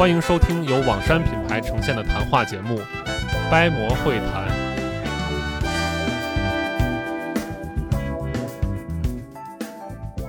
[0.00, 2.78] 欢迎收听由网山品牌呈现的谈话节目
[3.50, 4.48] 《掰馍会谈》。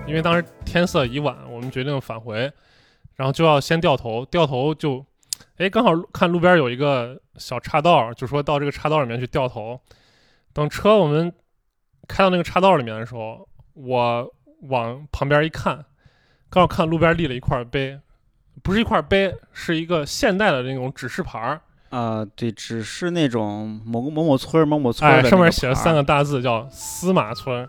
[0.06, 2.52] 因为当时天色已晚，我们决定返回，
[3.16, 4.26] 然后就要先掉头。
[4.26, 5.06] 掉头就，
[5.56, 9.80] 哎，刚好看路边有一个小岔道，就说到这个岔道里面去掉头。
[10.52, 11.34] 等车我们
[12.10, 14.34] 开到那个岔道里面的时候，我
[14.64, 15.86] 往旁边一看，
[16.50, 18.02] 刚好看路边立了一块碑。
[18.64, 27.68] 不是一块碑，是一个现代的那种指示牌儿啊，对，只是那种某某某村某某村哎，上面写了三个大字叫司马村。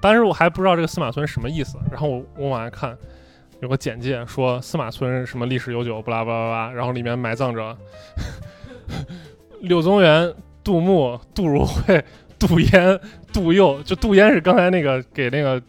[0.00, 2.96] 当时我还不知道这个司马村什么意思，然后我我往下看，
[3.60, 7.76] 有个简介说司马村什么历史悠久，巴拉巴拉巴拉，然后里面埋葬着
[9.60, 10.32] 柳宗元、
[10.62, 12.04] 杜牧、杜如晦、
[12.38, 13.00] 杜淹、
[13.32, 15.60] 杜佑，就杜淹是刚才那个给那个。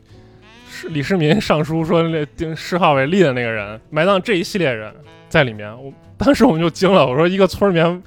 [0.87, 4.93] 李世民上书说那定谥号为立的那个人埋葬这一系列人
[5.27, 8.03] 在里面，我当时我们就惊了，我说一个村里面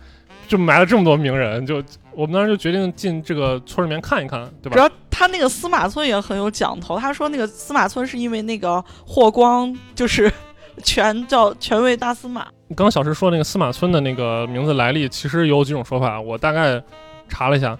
[0.49, 4.75] 就埋了这么多名人，就我们当时就决定进这个村里面看一看，对吧？
[4.75, 10.31] 主要他那个司马村也很有讲头，他说那个司马村是因为那个霍光就是
[10.83, 12.47] 权叫权位大司马。
[12.75, 16.83] 刚小石说那个司马村的那个名字来历，其实有几种说法，我大概
[17.29, 17.79] 查了一下，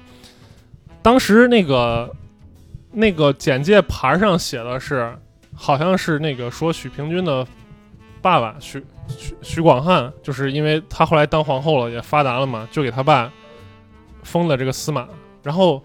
[1.03, 2.11] 当时那个。
[2.93, 5.17] 那个简介牌上写的是，
[5.55, 7.47] 好像是那个说许平君的
[8.21, 13.33] 爸爸许许许广汉，就是因为他后来当皇后了，也发达了嘛，就给他爸
[14.23, 15.09] 封了这个司马。
[15.43, 15.83] 然后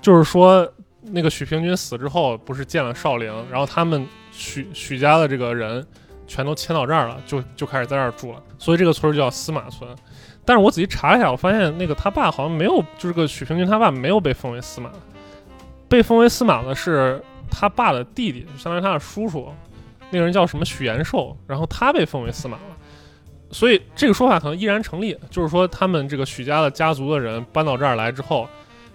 [0.00, 0.66] 就是说，
[1.02, 5.84] 那个许平君死之后，不是建了少陵，然后他们许许家的这个人
[6.26, 9.90] 全都迁到这儿了，就就开始在这儿住了，所以这个村就叫司马村。
[10.44, 14.90] 但是我仔细查一下，我发现那个他爸好像没有，就是个许平君他爸没有被封为司马。
[15.88, 19.48] 被封为司马的是他爸的弟弟，相当于他的叔叔，
[20.10, 22.76] 那个人叫什么许延寿，然后他被封为司马了，
[23.50, 28.46] 所以这个说法可能依然成立，就是说他们这个许家的家族的人搬到这儿来之后，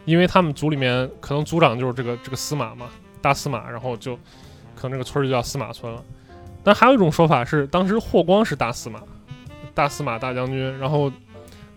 [0.05, 2.87] 因为他们族里面可能族长就是这个这个司马嘛，
[3.21, 4.15] 大司马，然后就
[4.75, 6.03] 可能这个村就叫司马村了。
[6.63, 9.01] 但还有一种说法是，当时霍光是大司马，
[9.73, 11.11] 大司马大将军，然后。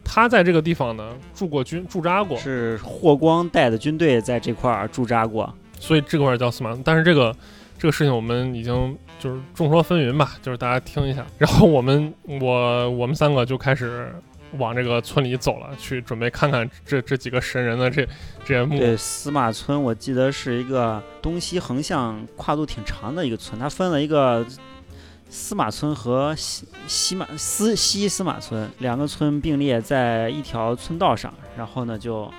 [0.08, 6.78] 他在这个地方呢驻过军驻扎过，是霍光带的军队在这块儿驻扎过，所以这块儿叫司马。
[6.84, 7.34] 但是这个
[7.76, 11.26] 这个事情我们已经就是众说纷纭吧，就是大家听一下。
[11.36, 14.10] 然后我们我我们三个就开始
[14.52, 18.06] 往这个村里走了，去准备看看这这几个神人的这
[18.44, 18.78] 这些墓。
[18.78, 24.46] 对，司马村我记得是一个东西横向跨度挺长的一个村，它分了一个。
[25.28, 32.32] 司马村和西西马司西司马村两个村并列在一条村道上，然后呢就，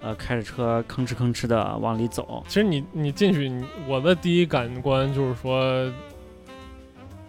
[0.00, 2.44] 呃开着车吭哧吭哧的往里走。
[2.46, 3.50] 其实你你进去，
[3.88, 5.90] 我的第一感官就是说，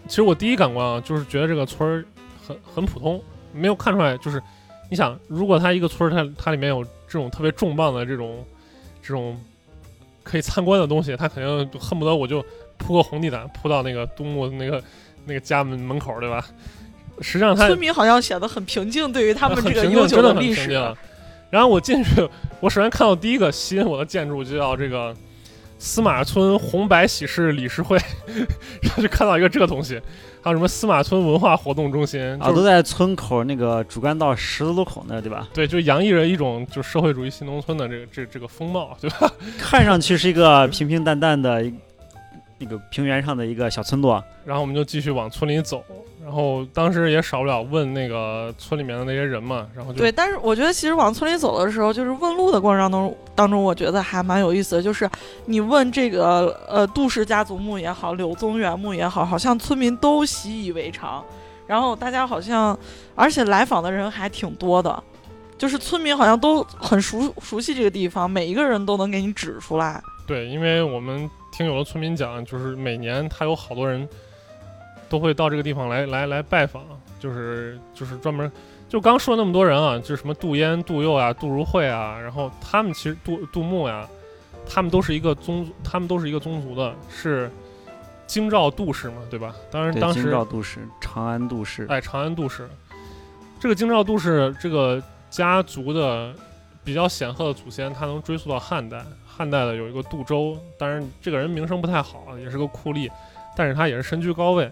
[0.05, 2.05] 其实我第一感官啊，就是觉得这个村儿
[2.45, 3.21] 很很普通，
[3.53, 4.17] 没有看出来。
[4.17, 4.41] 就是
[4.91, 8.45] 你想，如果它一个村儿，它它里面有这种特别重磅的这种
[9.01, 9.39] 这种
[10.23, 12.45] 可以参观的东西，它肯定恨不得我就
[12.77, 14.83] 铺个红地毯铺到那个杜牧那个。
[15.25, 16.45] 那个家门门口，对吧？
[17.21, 20.71] 实际上，他村民好像显得很平静，对于他们这个悠久的历史。
[21.49, 22.27] 然后我进去，
[22.59, 25.15] 我首先看到第一个吸引我的建筑就叫这个
[25.79, 27.97] 司马村红白喜事理事会，
[28.81, 30.01] 然后就看到一个这个东西，
[30.41, 35.47] 还有什么司马村文化活动中心啊，都在村口那个主干道十字路口那，对吧？
[35.53, 39.31] 对，就洋溢着一种就社会主义新农村的这个这这个风貌，对吧？
[39.57, 41.63] 看上去是一个平平淡淡的。
[42.57, 45.84] 那个平原上的一个小村落，然后我们就继续往村里走，
[46.23, 55.09] 然后当时也少不了问那个村里面的那些人嘛，然后就对，但是我觉得其实往村里走的时候，就是问路的过程当中，当中我觉得还蛮有意思的，就是
[55.46, 61.22] 你问这个呃杜氏家族墓也好，柳宗元墓也好，好像村民都习以为常，
[61.67, 62.78] 然后大家好像，
[63.16, 65.03] 而且来访的人还挺多的，
[65.57, 70.02] 就是村民好像都很熟熟悉这个地方，每一个人都能给你指出来。
[70.25, 71.29] 对，因为我们。
[71.55, 74.05] 听有的村民讲，就是每年他有好多人
[75.07, 76.84] 都会到这个地方来来来拜访，
[77.17, 78.52] 就是就是专门
[78.90, 84.05] 就刚说那么多人啊，就是什么杜淹、杜佑啊、杜如晦啊，然后他们其实杜杜牧呀，
[84.67, 87.49] 他们都是一个宗，他们都是一个宗族的，是
[88.28, 89.55] 京兆杜氏嘛，对吧？
[89.72, 92.67] 当然，当时京兆杜氏、长安杜氏，哎，长安杜氏，
[93.61, 96.34] 这个京兆杜氏这个家族的
[96.84, 99.05] 比较显赫的祖先，他能追溯到汉代。
[99.35, 103.09] 汉代的有一个杜周，当然这个人名声不太好，也是个酷吏，
[103.55, 104.72] 但是他也是身居高位。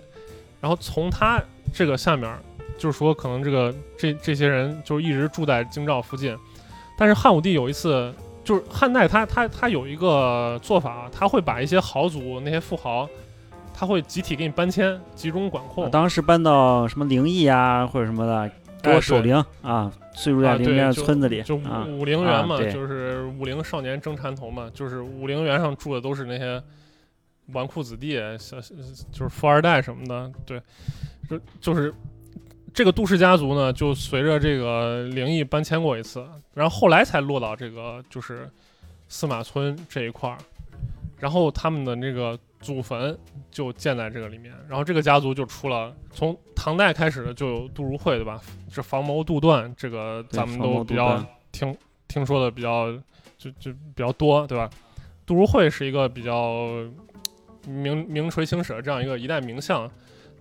[0.61, 1.41] 然后从他
[1.73, 2.33] 这个下面，
[2.77, 6.37] 就是说可能这个这这些人就一直住在京兆附近。
[6.97, 8.13] 但是汉武帝有一次，
[8.43, 13.09] 就是汉代他他他有一个做法，他会把一些豪族那些富豪，
[13.73, 15.91] 他会集体给你搬迁，集中管控。
[15.91, 18.49] 当时搬到什么灵异啊或者什么的，
[18.83, 26.61] 给哎我守对灵啊，睡入啊在灵边村子里就啊，武陵源嘛，就是武陵少年争缠头嘛，就是武陵源上住的都是那些
[27.53, 28.59] 纨绔子弟，小
[29.11, 30.61] 就是富二代什么的，对，
[31.29, 31.93] 就就是
[32.73, 38.49] 这个杜氏家族呢，就随着这个灵异搬迁过一次，然后后来才落到这个就是
[39.07, 40.37] 司马村这一块儿，
[41.23, 43.17] 然后他们的那个祖坟
[43.49, 48.41] 就建在这个里面，然后这个家族就出了从唐代开始就有杜如晦，对吧？
[48.69, 51.73] 这房谋杜断，这个咱们都比较听
[52.09, 52.91] 听说的比较
[53.37, 54.69] 就就比较多，对吧？
[55.25, 56.67] 杜如晦是一个比较
[57.65, 59.89] 名名垂青史的这样一个一代名相，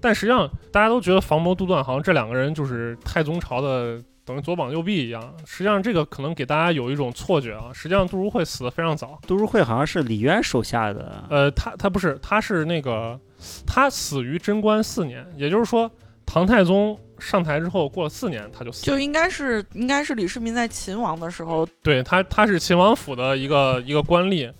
[0.00, 13.19] 但实际上大家都觉得房谋杜断好像这两个人就是太宗朝的等于左膀右臂一样，实际上这个可能给大家有一种错觉啊，实际上杜如晦死的非常早，杜如晦好像是李渊手下的，呃，他他不是，他是那个，
[13.67, 15.91] 他死于贞观四年，也就是说，
[16.25, 18.97] 唐太宗上台之后过了四年他就死了。
[18.97, 24.53] 就应该是应该是李世民在秦王的时候，对他，他是秦王府的一个一个官吏，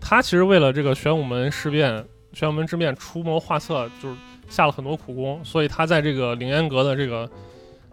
[0.00, 4.16] 他其实为了这个玄武门事变、玄武门之变出谋划策，就是
[4.48, 7.30] 下了很多苦功，所以他在这个凌烟阁的这个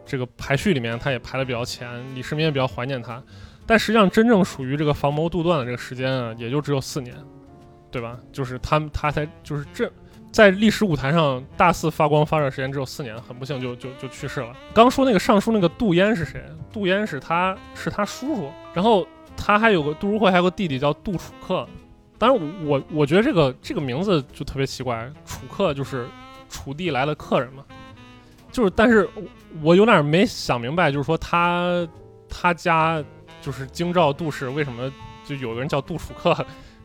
[0.05, 1.89] 这个排序里面，他也排的比较前。
[2.15, 3.21] 李世民也比较怀念他，
[3.65, 7.15] 但实际上真正属于这个防谋杜断的这个时间啊，也就只有四年，
[7.91, 8.17] 对吧？
[8.31, 9.91] 就是他他才就是这。
[10.31, 14.51] 在历史舞台上大肆发光发热时间只有四年，很不幸就就就去世了。
[14.73, 16.43] 刚说那个尚书那个杜淹是谁？
[16.71, 19.07] 杜淹是他是他叔叔，然后
[19.37, 21.67] 他还有个杜如晦，还有个弟弟叫杜楚客。
[22.17, 26.07] 当然我，我我觉得这个这个名字就特别奇怪，楚客就是
[26.49, 27.63] 楚地来的客人嘛，
[28.53, 29.09] 就是但是
[29.61, 31.85] 我有点没想明白，就是说他
[32.29, 33.03] 他家
[33.41, 34.89] 就是京兆杜氏为什么
[35.25, 36.33] 就有个人叫杜楚客，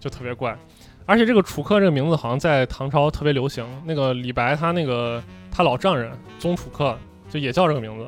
[0.01, 0.59] 就特别怪。
[1.05, 6.99] 而且这个楚客这个名字好像在唐朝特别流行，那个李白他那个他老丈人宗楚客
[7.29, 8.07] 就也叫这个名字，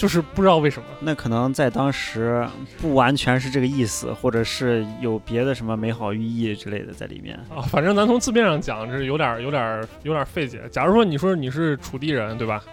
[0.00, 0.88] 就是不知道为什么。
[0.98, 2.48] 那可能在当时
[2.80, 7.38] 不完全是这个意思，或者是有别的什么美好寓意之类的在里面。
[7.54, 10.62] 啊，反正咱从字面上讲，这是有点儿、有点儿、有点儿费解。
[10.72, 12.64] 假如说你说你是楚地人，对吧？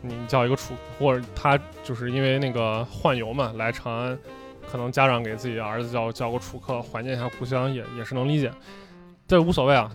[0.00, 4.18] 你叫一个楚，或者他就是因为那个宦游嘛，来长安，
[4.66, 8.50] 可能家长给自己的儿子叫叫个楚客，怀念一下故乡，也也是能理解。
[9.28, 9.94] 这无所谓啊。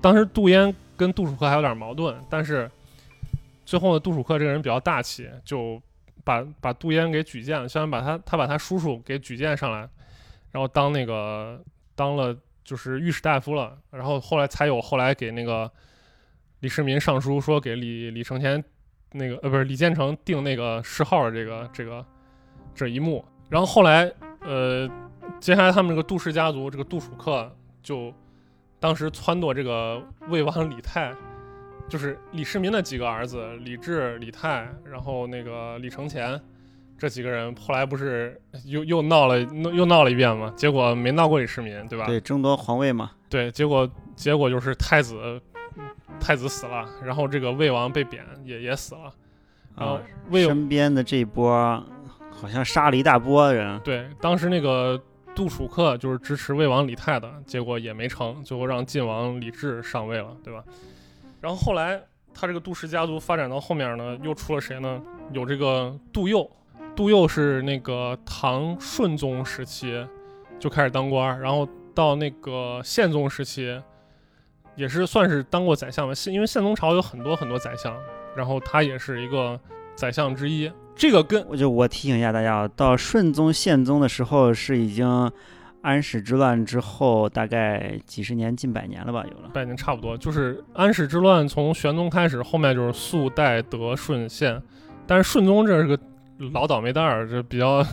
[0.00, 2.70] 当时杜淹跟杜楚客还有点矛盾，但是
[3.66, 5.78] 最后呢，杜楚客这个人比较大气，就
[6.24, 9.88] 把把杜淹给举荐了，相当于把他他把他叔叔给举荐上来，
[10.50, 11.60] 然后当那个
[11.94, 15.70] 当了就是御史大夫了，然后后来才有后来给那个
[16.60, 18.62] 李世民上书说给李李承乾
[19.12, 22.04] 那个呃不是李建成定那个谥号的这个这个
[22.74, 24.88] 这一幕，然后后来呃
[25.40, 27.50] 接下来他们这个杜氏家族这个杜楚客
[27.82, 28.14] 就
[28.78, 31.12] 当时撺掇这个魏王李泰。
[31.92, 36.40] 就是李世民的几个儿子李治、李泰，然后那个李承乾，
[36.96, 40.50] 这几个人后来不是又又闹了又闹了一遍吗？
[40.56, 42.06] 结果没闹过李世民，对吧？
[42.06, 43.10] 对，争夺皇位嘛。
[43.28, 45.38] 对，结果结果就是太子
[46.18, 49.12] 太子死了，然后这个魏王被贬也也死了，
[49.76, 51.52] 然后啊，魏、身边的这一波
[52.30, 53.78] 好像杀了一大波人。
[53.80, 54.98] 对当时那个
[55.34, 60.64] 杜楚客就是支持魏王李泰的，结果也没成，最后让晋王李治上位了，对吧？
[61.42, 62.00] 然后后来
[62.32, 65.02] 他这个杜氏家族发展到后面呢，又出了谁呢？
[65.32, 66.48] 有这个杜佑，
[66.94, 70.06] 杜佑是那个唐顺宗时期
[70.60, 73.76] 就开始当官，然后到那个宪宗时期，
[74.76, 76.14] 也是算是当过宰相吧。
[76.26, 77.92] 因为宪宗朝有很多很多宰相，
[78.36, 79.58] 然后他也是一个
[79.96, 80.70] 宰相之一。
[80.94, 85.30] 这个跟我就我提醒一下大家，啊，到顺宗、宪宗的时候是已经
[85.82, 89.50] 安史之乱之后大概几十年、近百年了吧，有了。
[89.52, 94.62] 百年差不多，就是安史之乱从玄宗开始，后面就是肃代德顺宪，
[95.06, 95.98] 但是顺宗这是个
[96.52, 97.84] 老倒霉蛋儿，这比较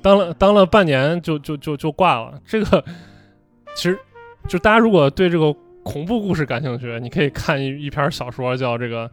[0.00, 2.40] 当了当了半年就就就就挂了。
[2.44, 2.82] 这个
[3.74, 3.98] 其实
[4.48, 9.06] 就大家如果对这个恐怖故事感兴趣，你可以看一一篇小说叫这个《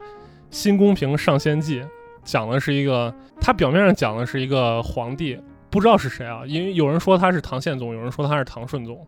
[0.49, 1.81] 新宫平上仙记》，
[2.23, 5.37] 讲的是一个他表面上讲的是一个皇帝，
[5.71, 9.07] 不知道是谁啊，因为有人说他是唐宪宗，有人说他是唐顺宗。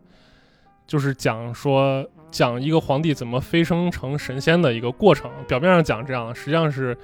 [0.86, 5.30] 就是讲说讲一个皇帝怎么飞升成神仙的一个过程。
[5.48, 6.94] 表面上讲这样，实际上是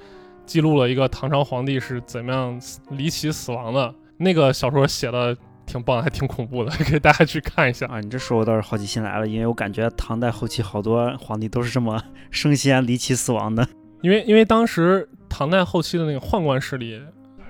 [0.45, 3.91] 记录了一个唐朝皇帝是怎么样离奇死亡的。
[4.17, 7.87] 那个小说写的挺棒，还挺恐怖的， 给大家去看一下。
[7.87, 11.99] 啊，你这说我倒是好奇心来了，因为我感觉唐代后期好多皇帝都是这么
[12.29, 13.67] 升仙离奇死亡的。
[14.01, 17.01] 因为因为当时唐代后期的那个宦官势力，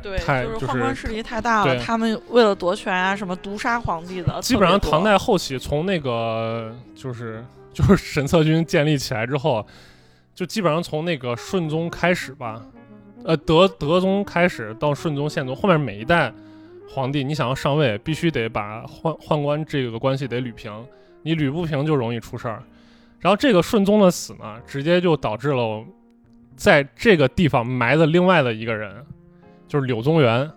[0.02, 7.44] 对，太就是宦官势力太大了，他们为了夺权啊，什么毒杀皇帝的，基本上唐代后期从那个就是
[7.74, 9.66] 就是 神策军建立起来之后，
[10.34, 12.62] 就基本上从那个顺宗开始吧，
[13.24, 16.34] 呃德德宗开始到顺宗、宪宗，后面每一代
[16.90, 20.86] 皇帝，你想要上位，必须得把宦宦官这个关系得捋平，
[21.22, 22.62] 你捋不平就容易出事儿。
[23.20, 25.86] 然后这个顺宗的死呢，直接就导致了
[26.56, 29.06] 在这个地方埋的另外的一个人，
[29.72, 30.52] 就是柳宗元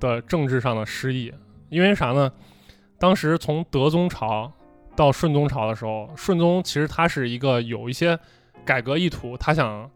[0.00, 1.32] 的政治上的失意。
[1.68, 2.28] 因为啥呢？
[2.98, 4.52] 当时从德宗朝
[4.96, 8.18] 到顺宗朝的时候，顺宗其实他是一个有一些
[8.64, 9.88] 改革意图，他想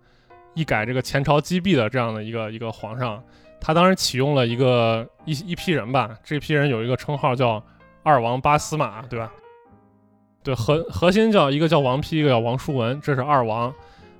[0.54, 3.20] 一改这个前朝积弊的这样的一个一个皇上。
[3.60, 7.60] 他当时启用了一个一一批人吧，这批人有一个称号叫
[8.04, 9.32] 二王八司马，对吧？
[10.44, 13.74] 对，核核心叫一个叫王丕，一个叫王叔文，这是二王。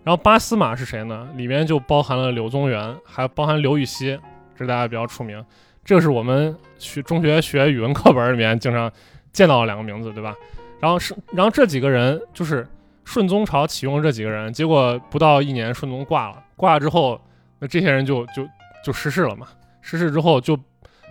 [0.07, 1.29] 然后八司马是谁呢？
[1.35, 4.17] 里面就包含了柳宗元，还包含刘禹锡，
[4.55, 5.45] 这大家比较出名。
[5.85, 8.89] 这是我们学中学学语文课本里面经常
[9.33, 10.33] 见到的两个名字，对吧？
[10.79, 12.65] 然后是，然后这几个人就是
[13.05, 16.41] 顺宗朝启用这几个人，结果不到一年，顺宗挂了。
[16.55, 17.21] 挂了之后，
[17.59, 18.47] 那这些人就就
[18.85, 19.49] 就失势了嘛。
[19.81, 20.57] 失势之后，就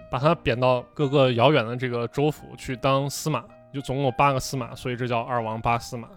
[0.10, 6.08] 把他贬到各个遥远的这个州府去当司马，就总共有八个司马，所以这叫二王八司马。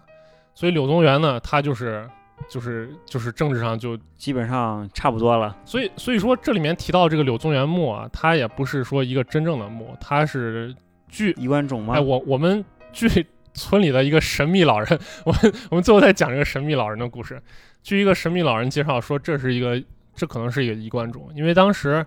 [0.55, 2.09] 所以柳宗元呢，他就是
[2.47, 5.55] 就是就是政治上就基本上差不多了。
[5.65, 10.73] 所以，所以说这里面提到这个柳宗元墓啊，它也不是说一个真正的墓，它是
[11.07, 11.95] 据衣冠冢吗？
[11.95, 17.41] 哎我我们据村里的一个神秘老人，我们我们最后再讲这个神秘老人的故事。
[17.81, 19.81] 据一个神秘老人介绍说，这是一个
[20.15, 22.05] 这可能是一个衣冠冢，因为当时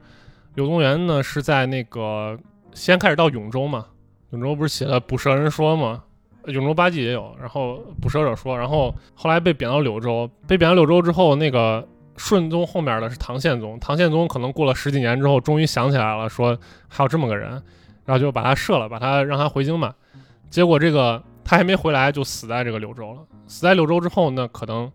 [0.55, 2.39] 柳宗元呢是在那个
[2.75, 3.87] 先开始到永州嘛，
[4.31, 6.05] 永州不是写了《捕蛇人说》吗？
[6.47, 16.59] 永州八记也有，然后《捕蛇者说》，然后后来被贬到柳州，被贬到柳州之后，那个顺宗后面的是唐宪宗，唐宪宗可能过了十几年之后，终于想起来了，说
[16.89, 17.51] 还有这么个人，
[18.05, 19.95] 然后就把他赦了，把他让他回京嘛。
[20.51, 23.21] 结果这个他还没回来，就死在这个柳州了。
[23.47, 24.91] 死在柳州之后那，可能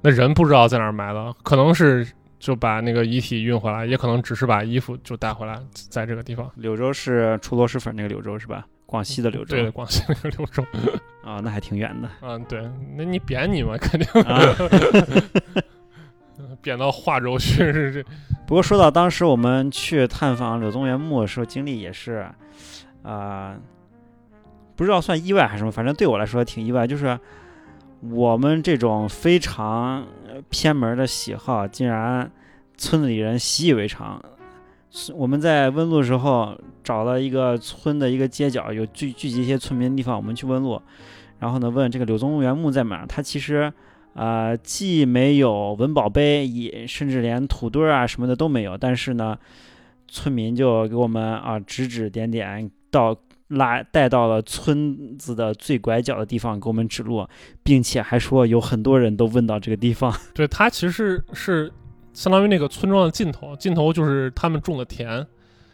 [0.00, 2.06] 那人不知道在哪儿埋的，可能是
[2.38, 6.50] 就把那个遗体运回来，也可能只是把衣服就带回来，在这个地方。
[6.56, 8.66] 柳州是出螺蛳粉那个柳州是吧？
[8.88, 9.54] 广西的柳州。
[9.54, 10.64] 对，广西那个柳州。
[11.22, 12.08] 啊，那还挺远的。
[12.22, 12.66] 嗯， 对，
[12.96, 14.22] 那你贬你嘛，肯定。
[14.22, 14.40] 啊
[16.62, 18.02] 贬到化州去是这。
[18.46, 22.26] 不过说到当时我们去探访柳宗元墓的时候，经历也是，
[23.02, 23.56] 啊、
[24.74, 27.18] 不知道算意外还是什么，反正对我来说挺意外，就是
[28.00, 32.30] 我们这种非常呃偏门的喜好，竟然
[32.78, 34.20] 村子里人习以为常。
[35.14, 40.80] 我们在问路的时候找了一个村的一个街角，有聚聚集一些村民的地方，我们去问路，
[41.38, 43.72] 然后呢问这个柳宗元墓在哪儿，它其实。
[44.14, 48.76] 呃，既没有文保碑，也甚至连土堆儿啊什么的都没有。
[48.76, 49.38] 但是呢，
[50.08, 53.16] 村民就给我们啊指指点点，到
[53.48, 57.28] 拉带到了村子的最拐角的地方给我们指路，
[57.62, 60.12] 并且还说有很多人都问到这个地方。
[60.34, 61.72] 对，它其实是
[62.18, 65.24] 相当于那个村庄的尽头，尽头就是他们种的田，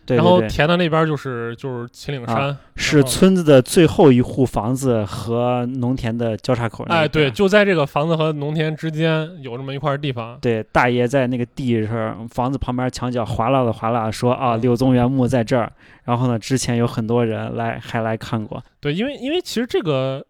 [0.04, 10.38] 对然后田的那边就是就是秦岭山，是村子的最后一户房子和农田的交叉口那哎，对，就在这个房子和农田之间有这么一块地方。
[10.42, 15.72] 对，大爷在那个地上房子旁边墙角划拉的划拉说啊，柳宗元墓在这儿。
[16.04, 18.62] 然后呢，之前有很多人来还来看过。
[18.80, 20.22] 对，因为因为其实这个，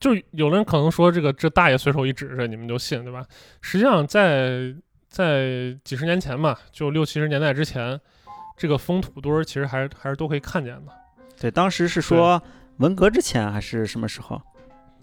[0.00, 3.24] 就有人可能说这个这大爷随手一指着你们就信，对吧？
[3.60, 4.74] 实际上在
[5.10, 8.00] 在几十年前吧，就六七十年代之前，
[8.56, 10.92] 这个封土堆儿其实还是还是都可以看见的。
[11.38, 12.40] 对，当时是说
[12.76, 14.40] 文革之前还是什么时候？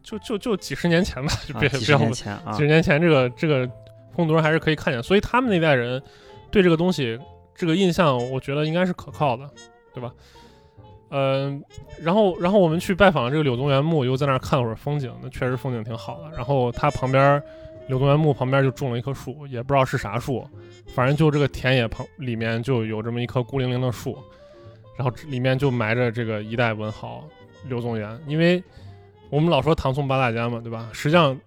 [0.02, 3.70] 就就就几十年前吧，就啊，别、几十年前啊几十，年前这个这个
[4.16, 6.02] 封土堆儿还是可以看见，所以他们那代人
[6.50, 7.20] 对这个东西
[7.54, 9.50] 这个印象，我觉得应该是可靠的，
[9.94, 10.10] 对吧？
[11.10, 11.64] 嗯、
[12.02, 16.30] 然后然后我们去拜访这个柳宗元墓，又在那儿看了会儿风景，那确实风景挺好的。
[16.32, 17.42] 然后他旁边
[17.88, 20.48] 柳宗元墓旁边就种了一棵树，也不知道是啥树，
[20.94, 24.18] 反正就这个田野旁里面就有这么一棵孤零零的树，
[24.98, 27.24] 然后里面就埋着这个一代文豪
[27.68, 28.62] 柳宗元，因为
[29.30, 30.90] 我们老说唐宋八大家嘛，对吧？
[30.92, 31.40] 实际上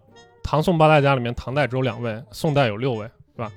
[0.43, 3.07] 唐宋八大家里面，唐代只有两位，宋代有六位，
[3.37, 3.53] 对吧？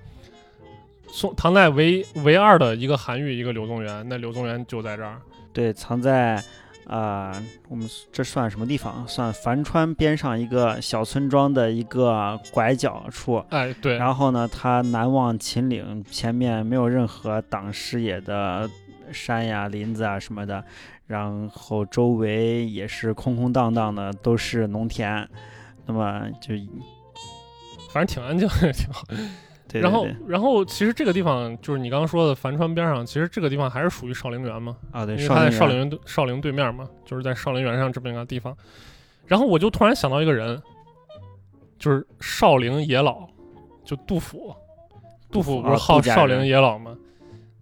[1.07, 5.21] 宋唐代唯唯二的一个韩愈，一个柳宗元，那柳宗元就在这儿。
[5.53, 6.43] 对，藏在
[6.87, 7.31] 啊、
[7.69, 9.07] 我们这算什么地方？
[9.07, 13.43] 算樊川边上一个小村庄的一个拐角处。
[13.49, 18.69] 哎，对，然后呢，它南望秦岭，前面没有任何挡视野的
[19.11, 20.63] 山呀、林子啊什么的，
[21.07, 25.27] 然后周围也是空空荡荡的，都是农田。
[25.85, 26.53] 那么就
[27.91, 29.03] 反正挺安静的，挺好。
[29.67, 38.55] 对对然后，然后其实这个地方就是你刚刚说的樊川边上，其实这个地方还是属于少陵园嘛，啊，对，因为它在少陵少陵对面嘛，就是在少陵园上这么一个地方。
[39.25, 40.62] 然后我就突然想到一个人，
[41.79, 43.27] 就是少陵野老，
[43.84, 44.53] 就杜甫。
[45.32, 46.96] 杜甫不是啊号少陵野老吗？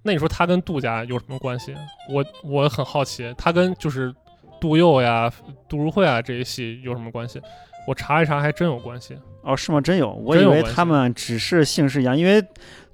[0.04, 1.74] 那你说他跟杜家有什么关系？
[2.10, 4.14] 我我很好奇，他跟就是
[4.60, 5.32] 杜佑呀、
[5.70, 7.40] 杜如晦啊这一系有什么关系？
[7.88, 9.18] 我查一查，还真有关系。
[9.44, 9.82] 哦，是吗？
[9.82, 12.44] 真有，我以为他们只是姓氏一样，因为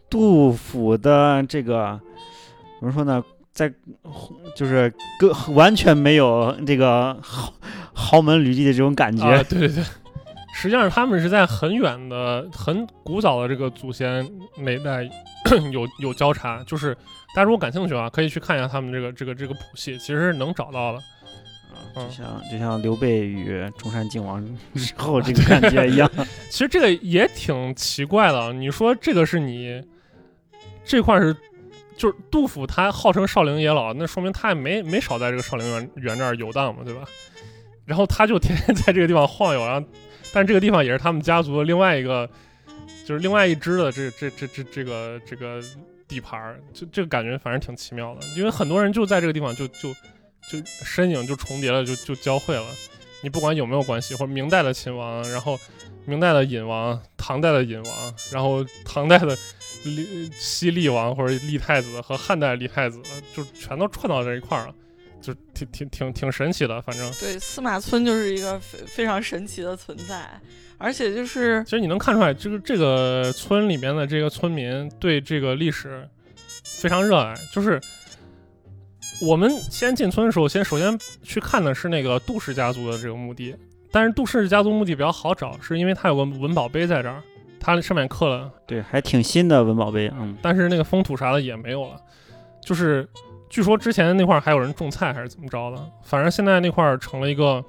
[0.09, 1.99] 杜甫的这个
[2.79, 3.69] 怎么说呢，在
[4.55, 7.53] 就是跟完全没有这个豪
[7.93, 9.25] 豪门履历的这种感觉。
[9.25, 9.83] 啊，对对对，
[10.53, 14.25] 实际上他们是在很远的、很古早的这个祖先
[14.57, 15.03] 那一代
[15.73, 16.95] 有有交叉，就是
[17.35, 20.99] 大家如果感兴趣啊，可以去看一下他们这个这个这个谱系，其实是能找到的。
[21.95, 24.43] 就嗯像就像刘备与中山靖王
[24.75, 26.09] 之后这个感觉一样。
[26.49, 29.83] 其实这个也挺奇怪的，你说这个是你
[30.85, 31.35] 这块是。
[31.97, 37.01] 就是杜甫，他号称少陵野老，那说明他也没没少在这个少陵园园这儿游荡嘛，对吧？
[37.85, 39.87] 然后他就天天在这个地方晃悠，然后，
[40.31, 42.29] 但这个地方也是他们家族的另外一个，
[43.03, 45.59] 就是另外一支的这这这这这个这个
[46.07, 49.91] 地盘儿，就这个感觉反正挺奇妙的，因为很多人就在这个地方就就
[50.49, 52.65] 就身影就重叠了，就就交汇了。
[53.21, 55.59] 你不管有没有关系，或者明代的秦王，然后
[56.05, 59.35] 明代的尹王，唐代的尹王，然后唐代的
[59.83, 63.01] 厉西厉王或者立太子和汉代立太子，
[63.35, 64.75] 就全都串到这一块儿了，
[65.19, 66.79] 就挺挺挺挺神奇的。
[66.83, 70.39] 反正对，司马村就是一个非非常神奇的存在，
[70.77, 76.07] 而且就是其实你能看出来，就是这个村里面的这个村民对这个历史
[76.63, 77.33] 非常热爱。
[77.51, 77.81] 就是
[79.19, 83.55] 我们先进村的时候，先首先去看的是那个杜氏家族的这个墓地，
[83.91, 87.23] 但是杜氏家族墓地比较好找，是因为它有个文保碑在这儿，
[87.59, 91.95] 它上面刻了对，还挺新的文保碑，嗯，但是那个封土啥的也没有了，
[92.61, 93.09] 就是
[93.49, 97.63] 据说之前那块儿还有人种菜还是怎么着的，反正现在那块儿成了一个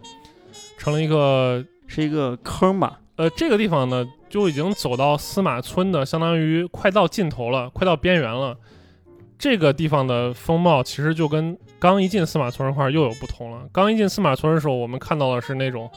[0.76, 3.00] 成了一个是一个坑吧？
[3.16, 8.54] 呃这个地方呢就已经走到司马村的相当于快到尽头了，快到边缘了。
[9.38, 13.62] 这个地方的风貌其实就跟刚一进司马村那块又有不同了。
[13.72, 15.88] 刚一进司马村的时候，我们看到的是那种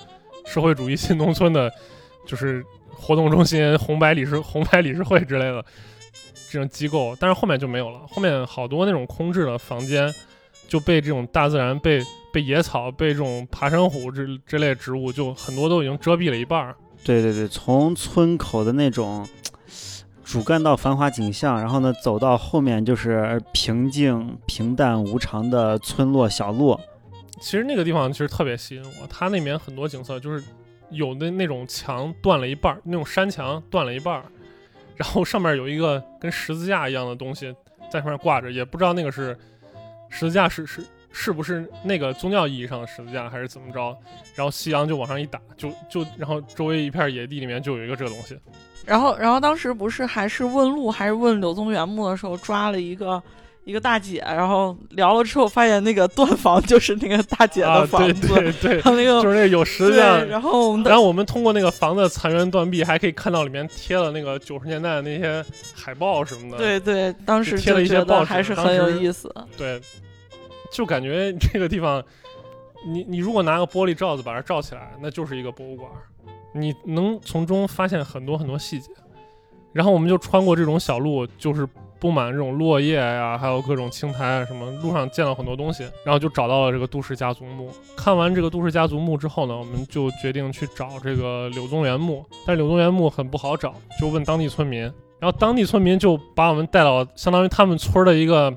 [0.45, 1.71] 社会主义新农村的，
[2.25, 5.65] 就是活动中心、红白理事、红白理事会之类的
[6.51, 8.01] 这种机构，但是后面就没有了。
[8.07, 10.13] 后面好多那种空置的房间
[10.67, 16.75] 就被这种大自然、被被野草、被这种爬山虎之之类植物，就很多都已经遮蔽了一半。
[17.03, 19.27] 对对对，从村口的那种
[20.31, 26.79] 主干道繁华景象，然后呢走到后面就是平静、平淡、无常的村落小路。
[27.41, 30.41] 其实那个地方其实特别吸引我，它那边很多景色就是
[30.89, 34.23] 有的那种墙断了一半儿，那种山墙断了一半儿，
[34.95, 37.53] 然后上面有一个跟十字架一样的东西
[37.91, 39.37] 在上面挂着，也不知道那个是
[40.09, 40.81] 十字架是是
[41.11, 43.95] 是不是那个宗教意义上的十字架还是怎么着，
[44.35, 48.37] 然后夕阳就往上一打，就就然后周围一片野地里面就有一个这个东西，
[48.85, 53.21] 然后，然后当时不是还是问路，还是问柳宗元墓的时候，抓了一个
[53.63, 60.23] 一个大姐，然后聊了之后，发现那个断房 就是那个大姐的房子，对对，然后那个就是那个有十字架，。
[60.23, 65.45] 然后我们然后我们通过那个房子残垣断壁，还可以看到里面贴了那个九十年代的那些
[65.75, 66.57] 海报什么的。
[66.57, 69.31] 对对，当时贴了一些报纸当还是很有意思。
[69.55, 69.79] 对，
[70.71, 72.03] 就感觉这个地方，
[72.87, 75.89] 你你如果拿个玻璃罩子把它罩起来，那就是一个博物馆，
[76.53, 78.89] 你能从中发现很多很多细节。
[79.73, 81.65] 然后我们就穿过这种小路，就是
[81.97, 87.69] 布满这种落叶呀，还有各种青苔啊什么，路上见到很多东西，然后就找到了这个杜氏家族墓。
[87.95, 94.81] 看完这个杜氏家族墓之后呢，我们就决定去找这个柳宗元墓，但柳宗元墓很不好找，就问当地村民，
[95.19, 98.53] 然后当地村民就把我们带到相当于他们村的一个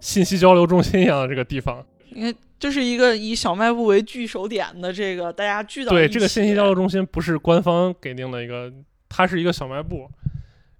[0.00, 1.84] 信息交流中心一样的这个地方。
[2.12, 8.72] 因为这是一个以小卖部为聚首点的这个大家聚到对，这个信息交流中心不是官方给定的一个，
[9.08, 10.10] 它是一个小卖部。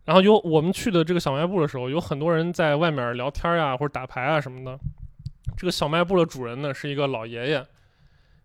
[0.05, 4.77] 然后有我们去的这个小卖部的时候，有很多人在外面聊天呀，或者打牌啊什么的。
[5.57, 7.65] 这个小卖部的主人呢是一个老爷爷，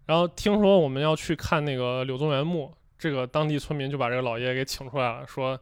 [0.06, 5.60] 然后听说我们要去看那个柳宗元墓，这个当地村民就把这个老爷爷给请出来了，说：“呃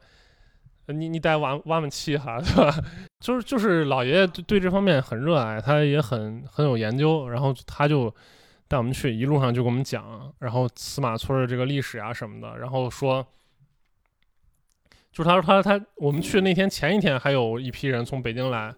[0.88, 2.76] 你你带挖挖们气哈，对吧？”
[3.20, 8.14] 就是就是老爷爷对对这方面很热爱，他也很很有研究，然后他就
[8.68, 13.26] 带我们去，一路上就给我们讲，然后司马村的这个历史啊什么的，然后说，
[15.12, 18.74] 就是他说他他我们去那天前一天还有一批人从北京来，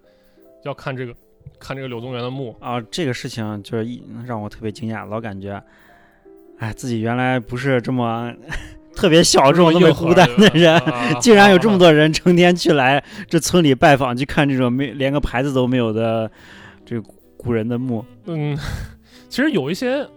[0.63, 1.15] 要看这个
[1.59, 5.63] 看这个柳宗元的墓，啊，这个事情就是一让我特别惊讶，老感觉，
[6.59, 8.31] 哎，自己原来不是这么
[8.95, 16.31] 特别小众、特别孤单的人，啊 竟然有这么多人成天去来这村里拜访，去看这种没连个牌子都没有的
[16.85, 16.99] 这
[17.37, 18.03] 古人的墓。
[18.25, 18.57] 嗯，
[19.29, 20.07] 其实有一些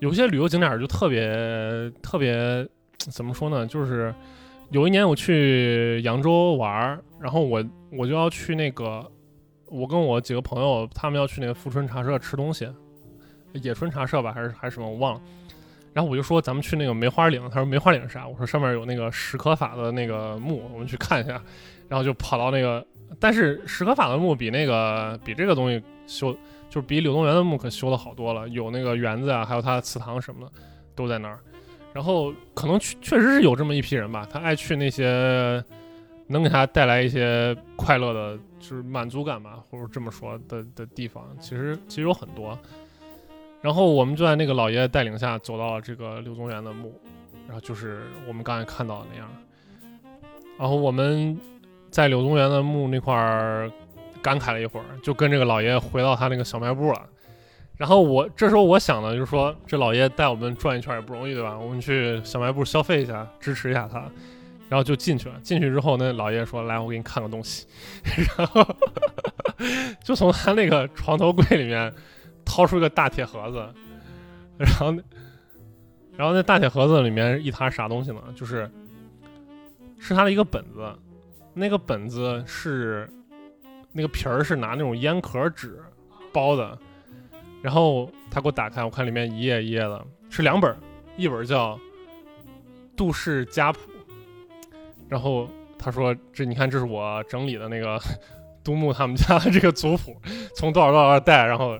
[0.00, 2.66] 有一些旅游景点就特别特别
[2.98, 3.66] 怎么说呢？
[3.66, 4.14] 就是
[4.70, 9.04] 有一年我去扬州玩儿，然后我我就要去那个，
[9.66, 12.68] 我跟我几个朋友他们要去那个富春茶社吃东西，
[13.54, 15.20] 野春茶社吧还是还是什么我忘了。
[15.94, 18.28] 然后我就说咱们去那个梅花岭，他说梅花岭是啥？
[18.28, 21.40] 我说上面有那个史可法的那个墓，我们去看一下。
[21.86, 22.84] 然后就跑到那个，
[23.20, 26.32] 但是史可法的墓比那个比这个东西修
[26.70, 30.52] 就是比柳宗元的墓可修的好多了，有那个园子啊，还有他的祠堂什么的
[30.96, 31.38] 都在那儿。
[31.92, 35.62] 然后可能确确实是有这么一批人吧，他爱去那些
[36.26, 42.58] 能给他带来一些快乐的，就是满足感吧，或者这么说的的地方，其实其实有很多。
[43.64, 47.00] 然后我们就在那个老爷爷带领下走到了这个柳宗元的墓，
[47.46, 49.26] 然后就是我们刚才看到的那样。
[50.58, 51.40] 然后我们
[51.90, 53.72] 在柳宗元的墓那块儿
[54.20, 57.00] 感慨了一会儿，就跟这个老爷爷回到他那个小卖部了。
[57.78, 61.58] 然后我这时候我想的就是说，这老爷带我们转一圈也不容易，对吧？
[61.58, 64.00] 我们去小卖部消费一下，支持一下他。
[64.68, 65.36] 然后就进去了。
[65.42, 67.66] 进去之后，那老爷爷说：“来，我给你看个东西。
[68.36, 68.62] ”然后
[70.04, 71.90] 就从他那个床头柜里面
[72.44, 73.68] 掏出一个大铁盒子，
[74.58, 74.92] 然后
[76.16, 78.22] 然后那大铁盒子里面一沓啥东西呢？
[78.36, 78.70] 就是
[79.98, 80.92] 是他的一个本子，
[81.52, 83.08] 那个本子是
[83.92, 85.80] 那个皮儿是拿那种烟壳纸
[86.32, 86.78] 包的，
[87.62, 90.76] 然后他给我打开，我看里面一页一页的，是两本，
[91.16, 91.76] 一本叫
[92.96, 93.80] 《杜氏家谱》，
[95.08, 97.98] 然后他说这你看这是我整理的那个
[98.62, 100.16] 杜牧他们家的这个族谱，
[100.54, 101.78] 从多少多少代，然后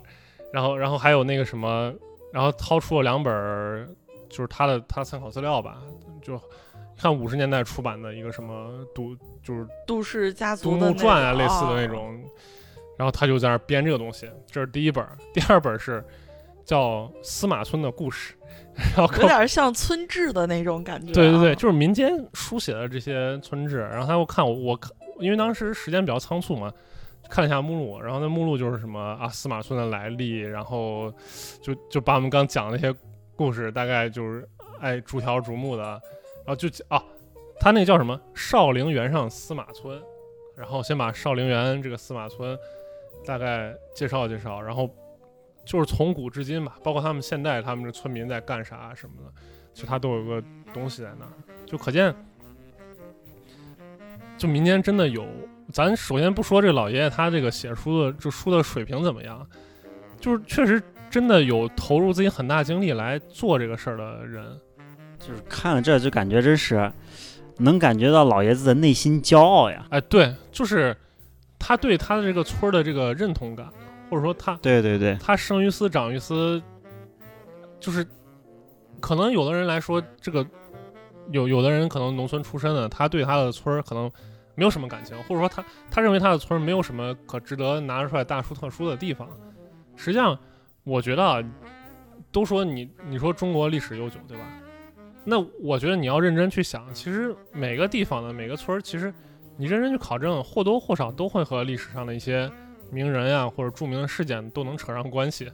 [0.54, 1.92] 然后然后还有那个什么，
[2.32, 3.88] 然后掏出了两本儿，
[4.30, 5.78] 就是他的他参考资料吧，
[6.22, 6.40] 就
[6.96, 11.88] 看五十年代出版的一个什么都就是都市家独族的传啊，种类似的那。
[11.88, 12.22] 种。
[12.96, 15.18] 然后他就在那儿编这个东西，这是第一本儿。
[15.32, 16.04] 第二本儿是
[16.64, 18.36] 叫司马村的故事，
[18.96, 21.14] 然后有点像村志的那种感觉、啊。
[21.14, 23.80] 对对对，就是民间书写的这些村志。
[23.80, 26.72] 然后他又看我，我看，因为当时时间比较仓促嘛，
[27.28, 31.12] 看了一下目录，然后那目录就是什么啊司马村的来历，然后
[31.60, 32.96] 就就把我们刚讲的那些
[33.34, 34.46] 故事，大概就是
[34.80, 37.02] 哎逐条逐目的，然后就啊，
[37.58, 40.00] 他那个叫什么少陵原上司马村，
[40.56, 42.56] 然后先把少陵原这个司马村
[43.24, 44.88] 大概介绍介绍，然后
[45.64, 49.32] 就是从古至今吧，包括他们现代他们这村民在干啥什么的，
[49.72, 51.32] 其实他都有个东西在那儿，
[51.66, 52.14] 就可见，
[54.36, 55.26] 就民间真的有。
[55.72, 59.46] 咱首先不说这老爷爷他这个写书的这书的水平怎么样，
[60.20, 64.44] 就是确实真的有投入自己很大精力来做这个事儿的人。
[65.18, 66.92] 就是看了这就感觉真是
[67.56, 69.86] 能感觉到老爷子的内心骄傲呀。
[69.88, 70.94] 哎，对，就是
[71.58, 73.66] 他对他的这个村儿的这个认同感，
[74.10, 76.62] 或者说他对对对，他生于斯长于斯，
[77.80, 78.06] 就是
[79.00, 80.46] 可能有的人来说，这个
[81.30, 84.10] 有有的人可能农村出身的，他对他的村儿可能
[84.54, 89.28] 没有什么感情，或者说他他认为他的村没有什么可值得拿出来大书特书的地方。
[89.96, 90.38] 实际上，
[90.82, 91.42] 我觉得啊，
[92.30, 94.44] 都说你你说中国历史悠久，对吧？
[95.24, 99.12] 那我觉得你要认真去想，其实每个地方的每个村，其实
[99.56, 102.50] 你认真去考证，或多或少都会和历史上的一些
[102.90, 105.50] 名人呀、或者著名的事件都能扯上关系。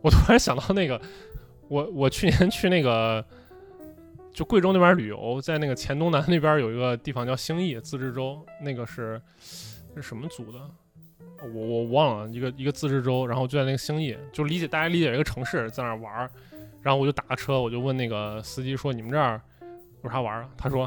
[0.00, 1.00] 我突然想到那个，
[1.68, 3.24] 我我去年去那个
[4.34, 9.18] 就贵州那边旅游，在那个黔东南那边有一个地方叫兴义自治州，那个是
[9.94, 10.58] 是什么族的？
[11.40, 16.30] 我我忘了，一个一个自治州，然后就在那个兴义，就理解大家理解一个城市，在那玩儿。
[16.82, 19.40] 然后我就打个车，我就问那个司机说：“你们这儿
[20.02, 20.84] 有啥玩儿？”他说：“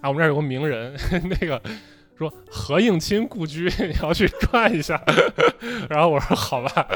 [0.00, 0.94] 啊，我们这儿有个名人，
[1.28, 1.60] 那个
[2.16, 5.02] 说何应钦故居， 你要去转一下。
[5.90, 6.88] ”然后我说：“好吧。”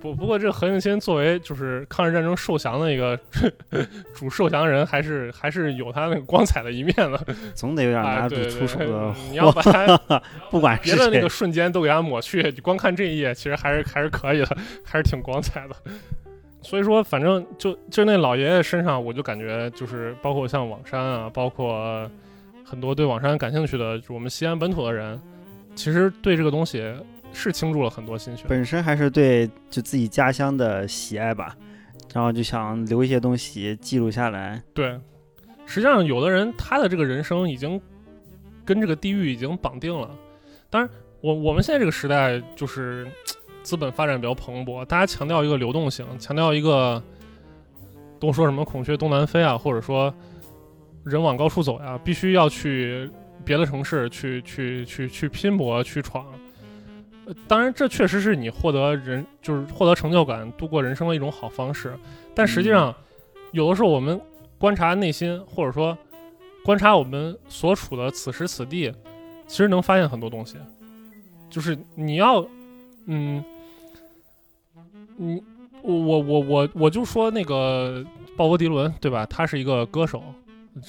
[0.00, 3.18] 不不过这何应钦作为就是抗日战争受降的一个
[4.14, 7.18] 主受降人，还是还是有他那个光彩的一面的。
[7.54, 11.28] 总得有点啊，拿出手的，你要把他 不管别的那个。
[11.28, 15.74] 瞬间都给他抹去，光看这一页，其实还是还是可以的，还是挺光彩的。
[16.60, 22.10] 所以说，反正就就那老爷爷身上，我就感觉就是包括像网山啊，包括
[22.64, 25.18] 很多对网山感兴趣的，就我们西安本土的人，
[25.74, 26.82] 其实对这个东西
[27.32, 28.44] 是倾注了很多心血。
[28.48, 31.56] 本身还是对就自己家乡的喜爱吧，
[32.12, 34.62] 然后就想留一些东西记录下来。
[34.74, 34.98] 对，
[35.66, 37.80] 实际上有的人他的这个人生已经
[38.64, 40.10] 跟这个地域已经绑定了。
[40.68, 40.90] 当然，
[41.20, 43.06] 我我们现在这个时代就是
[43.62, 47.02] 资本发展比较蓬勃，大家强调一个流动性，强调一个
[48.18, 50.12] 都说什么孔雀东南飞啊，或者说
[51.04, 53.10] 人往高处走呀，必须要去
[53.44, 56.24] 别的城市去去去去拼搏去闯。
[57.30, 61.96] 呃当然，这确实是你获得人就是获得成就感、度过人生的一种好方式。
[62.34, 62.92] 但实际上，
[63.52, 64.20] 有的时候我们
[64.58, 65.96] 观察内心，或者说
[66.64, 68.92] 观察我们所处的此时此地，
[69.46, 70.56] 其实能发现很多东西。
[71.48, 72.44] 就是你要，
[73.06, 73.44] 嗯，
[75.16, 75.40] 你
[75.82, 78.04] 我我我我我就说那个
[78.36, 79.24] 鲍勃迪伦对吧？
[79.26, 80.22] 他是一个歌手，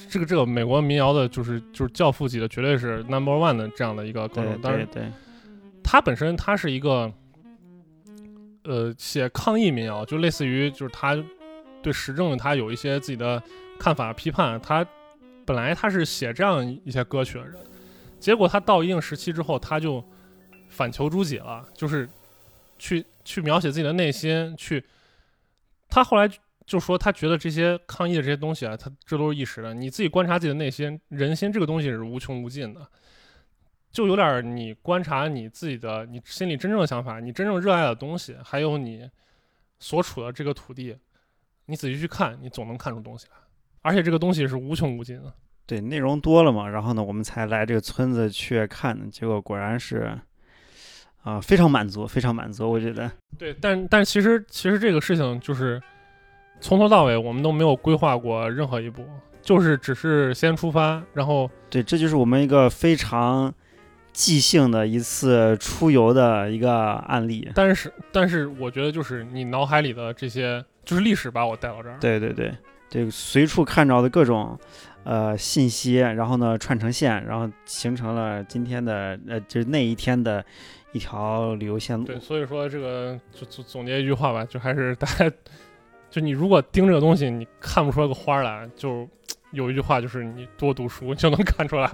[0.10, 4.58] 这个这个美国民谣的，就是就是教父级的，绝对是 number one 的这样的一个歌手对。
[4.62, 5.12] 当然，对对，
[5.92, 7.12] 他本身他是一个，
[8.64, 11.22] 呃，写抗议民谣，就类似于就是他
[11.84, 13.44] 对时政他有一些自己的
[13.78, 14.58] 看法批判。
[14.62, 14.88] 他
[15.46, 17.60] 本来他是写这样一些歌曲的人，
[18.22, 20.02] 结果他到一定时期之后，他就
[20.70, 22.08] 反求诸己了，就是
[22.80, 24.82] 去去描写自己的内心，去
[25.90, 26.26] 他后来
[26.66, 29.74] 就说他觉得这些抗议的这些东西啊，他这都是一时的。
[29.74, 32.80] 你自己观察自己的内心，人心这个东西是无穷无尽的。
[33.92, 39.10] 就有点儿你观察你自己的，你心里真正的想法，你真正热爱的东西，还有你
[39.80, 40.96] 所处的这个土地，
[41.66, 43.38] 你仔细去看，你总能看出东西来。
[43.82, 45.34] 而且这个东西是无穷无尽的。
[45.66, 50.18] 对，内容多了嘛，然后呢，我们才来这个村子去看的，结果果然是，
[51.24, 53.10] 啊、非常满足，非常满足，我觉得。
[53.38, 55.82] 对，但但其实其实这个事情就是
[56.60, 59.06] 从头到尾我们都没有规划过任何一步，
[59.42, 63.54] 就是只是先出发，然后对，这就是我们一个非常
[64.14, 67.50] 即兴的一次出游的一个案例。
[67.56, 71.98] 但是但是我觉得就是你脑海里的这些就是历史把我带到这儿。
[72.00, 72.54] 对对对，
[72.90, 74.58] 这个随处看着的各种
[75.04, 80.44] 呃信息，然后呢串成线，然后形成了今天的呃就是那一天的
[80.92, 82.06] 一条旅游线路。
[82.06, 85.32] 对，所以说这个就总总结一句话吧，就还是大家，
[86.12, 89.08] 就你如果盯这个东西，你看不出来个花儿来，就
[89.52, 91.90] 有一句话就是你多读书就能看出来。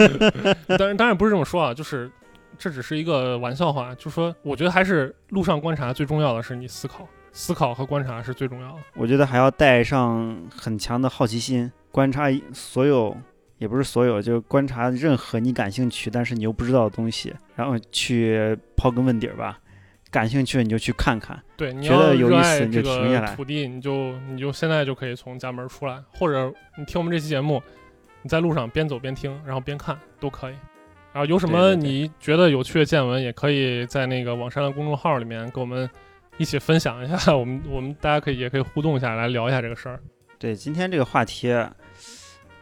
[0.78, 2.10] 当然当然不是这么说啊，就是
[2.58, 8.78] 这只是一个玩笑话，就说我觉得还是路上观察最重要的是你思考，思考和观察是最重要的。
[8.94, 13.16] 我觉得还要带上很强的好奇心，观察所有，
[13.58, 19.58] 也不是所有，就是观察任何你感兴趣但是你又不知道的东西，然后去刨根问底儿吧。
[20.12, 27.60] 感兴趣你就去看看，对，你觉要得有意思你就停下来个土地，你就你就现在就可以从家门出来，或者你听我们这期节目，
[28.20, 30.54] 你在路上边走边听，然后边看都可以。
[31.14, 35.88] 然后有什么你觉得有趣的见闻，也可以在那个网山的公众号里面跟我们
[36.36, 39.98] 一起分享一下， 我们我们大家可以也可以互动一下，来聊一下这个事儿。
[40.38, 41.48] 对今天这个话题，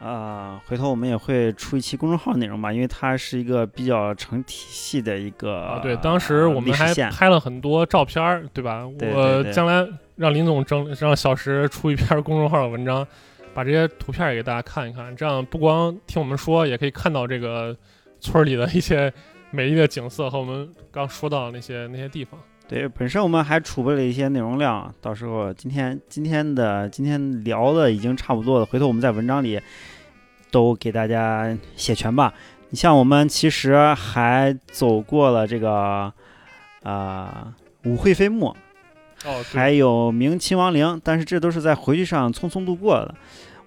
[0.00, 8.88] 啊，回头我们也会出一期公众号内容吧，因为它是一个比较成体系的一个啊，对，当时我们还拍了很多照片儿，对吧？
[8.98, 9.86] 对我将来
[10.16, 13.06] 让林总整，让小石出一篇公众号的文章，
[13.52, 17.76] 把这些图片也给大家看一看，这样不光听我们说，也可以看到这个
[18.20, 19.12] 村里的一些
[19.50, 22.40] 美丽的景色和我们刚说到的那些那些地方。
[22.70, 29.60] 对，本身我们还储备了一些内容量，到时候今天今天的今天聊的已经差不多了，回头我们在文章里
[30.52, 32.32] 都给大家写全吧。
[32.68, 36.12] 你像我们其实还走过了这个
[36.84, 37.52] 啊、
[37.86, 38.54] 武惠妃墓，
[39.24, 43.12] 哦，还有明秦王陵，但是这都是在回去上匆匆度过的。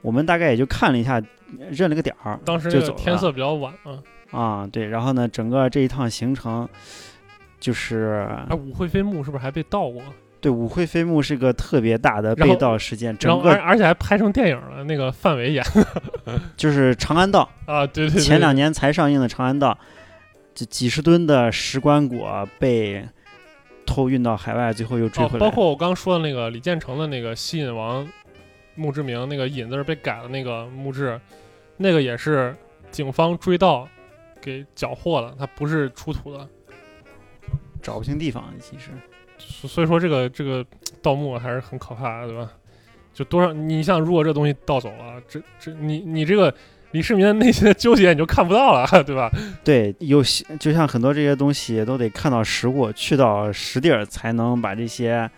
[0.01, 1.21] 我们大概也就看了一下，
[1.69, 3.99] 认了个点儿当时就走了天色比较晚啊。
[4.31, 4.87] 啊，对。
[4.87, 6.67] 然后呢，整个这一趟行程
[7.63, 10.01] 就是哎，武惠妃墓是不是还被盗过？
[10.41, 15.63] 对，武惠妃墓是个特别大的被盗事件，然整个后而而且还拍成电影了，那个范伟演
[16.57, 19.71] 就是《长安道啊，对对对，》，前两年才上映的《长安道》，
[20.53, 23.07] 这几十吨的石棺椁被
[23.85, 25.45] 偷运到海外，最后又追哦，回来。
[25.45, 28.05] 包括我刚说的那个李建成的那个西引王
[28.75, 31.17] 墓志铭，那个引字被改了那个墓志，
[31.77, 32.53] 那个也是
[32.91, 33.87] 警方追到
[34.41, 36.45] 给缴获了，它不是出土的。
[37.83, 38.89] 找不清地方，其实
[39.37, 40.65] 所所以说这个这个
[41.01, 42.49] 盗墓还是很可怕的，对吧？
[43.13, 46.51] 就多少你像如果这东西盗走了，这这你你这个
[46.91, 49.29] 李世民的内心的纠结你就看不到了， 对吧？
[49.63, 55.29] 对，有些就像很多这些东西都得看到实物，去到实地儿才能把这些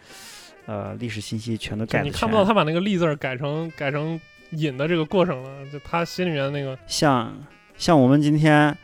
[0.68, 2.14] 呃历史信息全都就盖得全。
[2.14, 4.20] 你看不到他把那个“立”字儿改成改成
[4.52, 7.34] “引”的这个过程了，就他心里面那个像
[7.78, 8.78] 像我们今天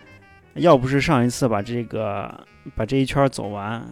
[0.56, 3.84] 要不是上一次把这个把这一圈走完，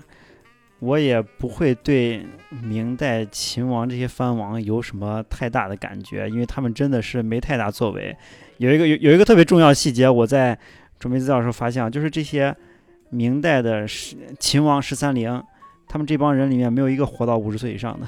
[0.79, 2.25] 我也不会对
[2.61, 8.15] 明代秦王这些藩王有什么太大的感觉，因为他们真的是没太大作为。
[8.57, 10.57] 有一个有有一个特别重要细节，我在
[10.99, 12.55] 准备资料的时候发现，就是这些
[13.09, 15.41] 明代的十秦王十三陵，
[15.87, 18.05] 他们这帮人里面没有一个活到五十岁以上的，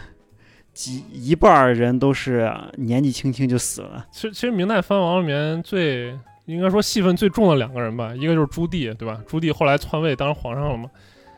[0.73, 4.05] 几一半人都是年纪轻轻就死了。
[4.11, 6.19] 其实其实明代藩王里面最
[6.51, 9.21] 应该说戏份最重的两个人吧，一个就是朱棣，对吧？
[9.25, 10.89] 朱棣后来篡位当皇上了嘛，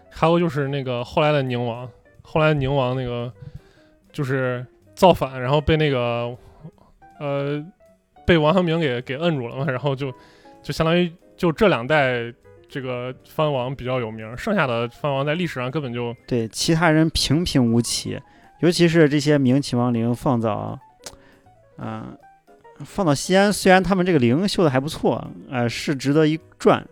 [0.10, 1.88] 还有就是那个后来的宁王，
[2.21, 3.32] 后来宁王那个
[4.12, 6.36] 就是造反，然后被那个
[7.19, 7.63] 呃
[8.26, 10.12] 被王阳明给给摁住了嘛，然后就
[10.62, 12.34] 就相当于就这两代
[12.67, 18.19] 这个藩王比较有名，剩下的藩王在历史上根本就对，其他人平平无奇，
[18.62, 20.80] 尤其是这些明秦王陵放到，
[21.78, 22.17] 嗯、
[22.85, 26.85] 放到西安，虽然他们这个陵修的还不错，呃，是值得一转，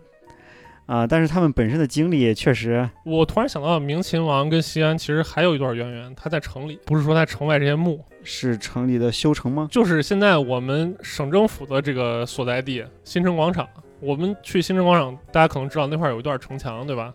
[0.86, 9.68] 啊、但是他们本身的经历确实，我突然想到，明秦王跟西安其实还有一段渊源，他在城里，不是说在城外这些墓，是城里的修城吗？
[9.70, 13.66] 就是现在我们省政府的这个所在地新城广场。
[14.00, 17.14] 我们去新城广场，大家可能知道那块儿有一段城墙，对吧？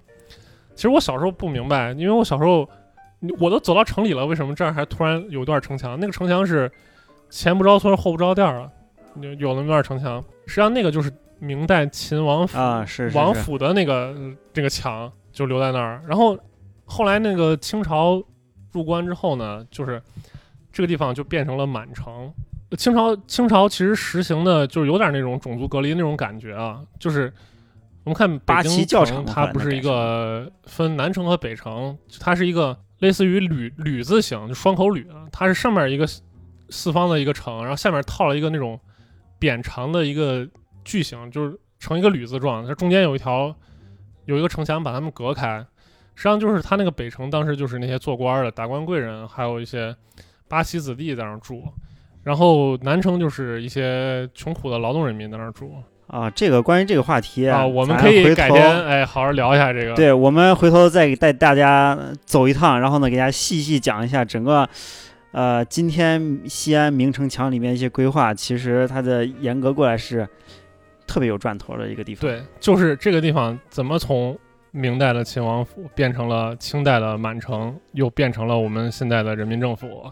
[0.73, 2.69] 其实我小时候不明白，因为我小时候
[3.39, 5.99] 我都走到城里了，为什么这儿还突然有一段城墙？
[5.99, 6.71] 那个城墙是
[7.29, 8.71] 前不着村后不着店儿啊，
[9.21, 10.23] 有有那么段城墙。
[10.45, 16.01] 实际上那个就是明代秦王府啊，是是是，王府的那个呃这个墙就留在那儿。
[16.07, 16.37] 然后
[16.85, 18.23] 后来那个清朝
[18.71, 20.01] 入关之后呢，就是
[20.71, 22.31] 这个地方就变成了满城。
[22.77, 27.31] 清朝清朝其实实行的就是有点那种种族隔离那种感觉啊，就是
[28.03, 36.05] 我们看八旗教场城它不是一个分南城和北城，它是一个类似于吕吕字形，就双口吕啊，它是上面一个
[36.69, 38.79] 四四方的一个城，然后下面套了一个那种
[39.39, 40.47] 扁长的一个
[40.83, 43.53] 矩形，就是成一个吕字状，它中间有一条
[44.25, 45.65] 有一个城墙把它们隔开。
[46.15, 49.95] 实际上就是它那个北城当时就是那些做官的达官贵人，还有一些
[50.47, 51.63] 八旗子弟在那儿住，
[52.23, 55.71] 然后南城就是一些穷苦的劳动人民在那儿住
[56.07, 57.63] 啊，这个关于这个话题啊。
[57.63, 59.93] 我们可以改天哎好好聊一下这个。
[59.93, 64.67] 对，我们回头再带大家走一趟，然后呢，给大家细细讲一下整个，
[65.37, 70.27] 呃，今天西安明城墙里面一些规划，其实它的严格过来是
[71.05, 72.27] 特别有赚头的一个地方。
[72.27, 74.35] 对，就是这个地方怎么从
[74.71, 80.11] 明代的秦王府变成了清代的满城，又变成了我们现在的人民政府。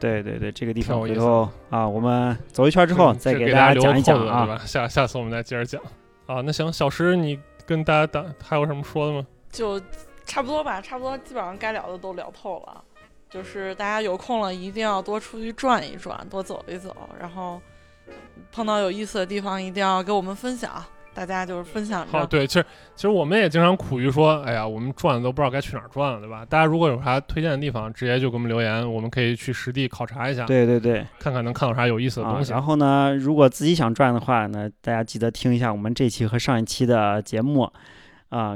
[0.00, 4.46] 对对对，这个地方回挺有意思头啊，我们走一圈之后再给大大家讲一讲啊。
[4.46, 4.58] 吧？
[4.66, 5.80] 下下次我们再接着讲。
[6.26, 9.24] 啊，那行，小石，你跟大家打还有什么说的吗？
[9.48, 9.80] 就
[10.24, 12.82] 差不多吧，差不多基本上该聊的都聊透了。
[13.30, 17.60] 就是大家有空了，一定要多出去转一转，多走一走，然后
[18.52, 20.84] 碰到有意思的地方，一定要给我们分享。
[21.12, 22.26] 大家就是分享好，着。
[22.26, 26.44] 对，其实其实我们也经常苦于说，哎呀，我们转的都不知道该去哪儿转了，对吧？
[26.44, 32.52] 大家如果有啥推荐的地方，直接就给我们留言，我们可以去实地考察一下，对对对看看能看到啥有意思的啊东，西。
[32.52, 37.72] 然后呢，如果自己想转的话呢，大家记得听一下我们这期和上一期的节目
[38.28, 38.54] 啊，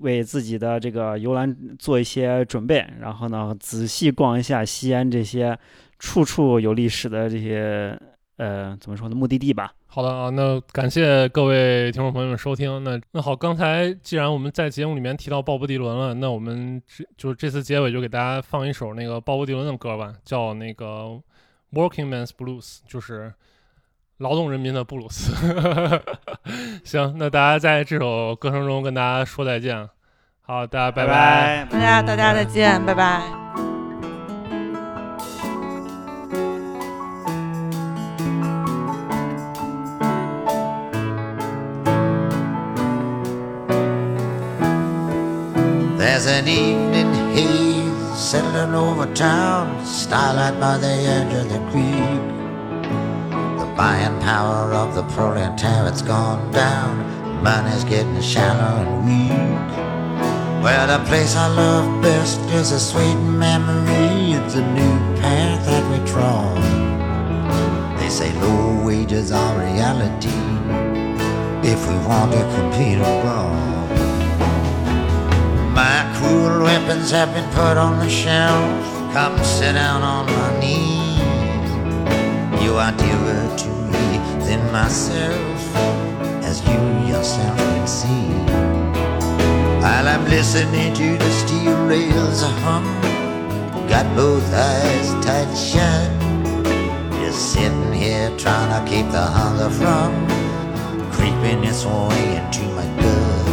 [0.00, 5.58] 为自己的这个游览做一些准备，然后呢，仔细逛一下西安这些
[5.98, 7.98] 处处有历史的这些
[8.36, 9.72] 呃怎么说呢目的地吧。
[9.86, 12.82] 好的啊，那感谢各位听众朋友们收听。
[12.82, 20.86] 那那好，刚才既然我们在节目里面提到鲍勃迪伦了，那我们这就是这次结尾就给大家放一首那个鲍勃迪伦的歌吧，叫那个
[21.72, 23.34] 《Working Man's Blues》，就是
[24.18, 25.32] 劳动人民的布鲁斯。
[26.84, 29.88] 行，那大家在这首歌声中跟大家说再见。
[30.42, 33.22] 好，大家拜拜大家大家再见，拜拜。
[45.98, 52.31] There's an evening haze settling over town, starlight by the edge of the creek.
[53.82, 59.72] Buying power of the proletariat's gone down, money's getting shallow and weak.
[60.62, 64.34] Well, the place I love best is a sweet memory.
[64.38, 66.62] It's a new path that we trod.
[67.98, 70.30] They say low wages are reality
[71.68, 73.90] if we want to compete abroad.
[75.74, 79.12] My cruel weapons have been put on the shelf.
[79.12, 81.01] Come sit down on my knees.
[82.72, 84.08] You are dearer to me
[84.46, 85.76] than myself,
[86.42, 88.32] as you yourself can see.
[89.82, 92.84] While I'm listening to the steel rails hum,
[93.90, 96.08] got both eyes tight shut.
[97.20, 100.10] Just sitting here trying to keep the hunger from
[101.12, 103.46] creeping its way into my gut.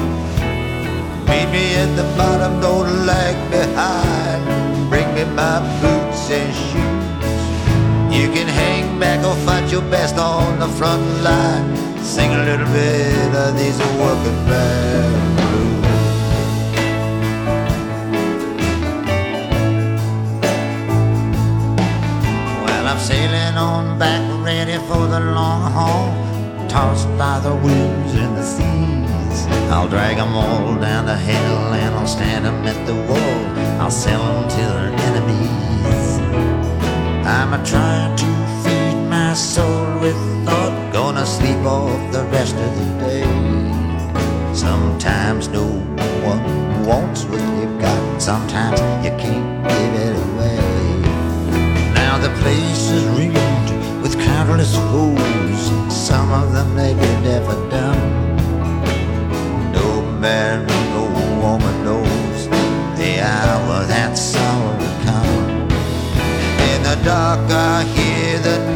[1.27, 4.89] Meet me at the bottom, don't lag behind.
[4.89, 6.98] Bring me my boots and shoes.
[8.99, 11.75] Back or fight your best on the front line.
[12.03, 15.85] Sing a little bit of these working man blues.
[22.65, 26.13] Well, I'm sailing on back, ready for the long haul.
[26.67, 29.47] Tossed by the winds and the seas.
[29.71, 33.39] I'll drag 'em all down to hell and I'll stand 'em at the wall.
[33.79, 36.19] I'll sell 'em to their enemies.
[37.25, 38.38] I'm a trying to
[39.39, 40.75] soul with thought.
[40.91, 43.23] Gonna sleep off the rest of the day.
[44.53, 45.65] Sometimes no
[46.29, 46.41] one
[46.85, 48.21] wants what you've got.
[48.21, 50.59] Sometimes you can't give it away.
[51.93, 53.71] Now the place is ringed
[54.03, 55.61] with countless woes.
[55.93, 58.35] Some of them get never done.
[59.71, 61.03] No man, no
[61.41, 62.39] woman knows
[62.99, 65.69] the hour that sorrow come.
[66.71, 68.68] In the dark, I hear the.